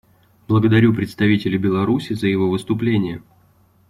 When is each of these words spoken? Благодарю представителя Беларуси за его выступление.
Благодарю 0.47 0.95
представителя 0.95 1.59
Беларуси 1.59 2.13
за 2.13 2.25
его 2.25 2.49
выступление. 2.49 3.21